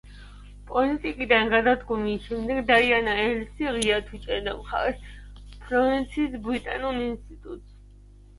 პოლიტიკიდან 0.69 1.51
გადადგომეის 1.53 2.25
შემდეგ 2.29 2.61
დაიანა 2.69 3.13
ეილსი 3.25 3.67
ღიად 3.75 4.09
უჭერდა 4.19 4.57
მხარს 4.63 5.05
ფლორენციის 5.59 6.41
ბრიტანულ 6.49 7.01
ინსტიტუტს. 7.11 7.71